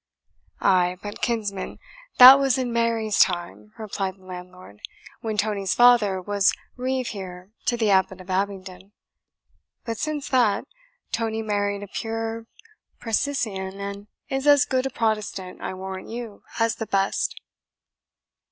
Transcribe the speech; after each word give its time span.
"Ay, 0.63 0.97
but, 1.03 1.21
kinsman, 1.21 1.77
that 2.17 2.39
was 2.39 2.57
in 2.57 2.73
Mary's 2.73 3.19
time," 3.19 3.71
replied 3.77 4.17
the 4.17 4.25
landlord, 4.25 4.81
"when 5.19 5.37
Tony's 5.37 5.75
father 5.75 6.19
was 6.19 6.53
reeve 6.75 7.09
here 7.09 7.51
to 7.67 7.77
the 7.77 7.91
Abbot 7.91 8.19
of 8.19 8.27
Abingdon. 8.31 8.93
But 9.85 9.99
since 9.99 10.27
that, 10.29 10.65
Tony 11.11 11.43
married 11.43 11.83
a 11.83 11.87
pure 11.87 12.47
precisian, 12.99 13.79
and 13.79 14.07
is 14.27 14.47
as 14.47 14.65
good 14.65 14.87
a 14.87 14.89
Protestant, 14.89 15.61
I 15.61 15.75
warrant 15.75 16.09
you, 16.09 16.41
as 16.59 16.77
the 16.77 16.87
best." 16.87 17.39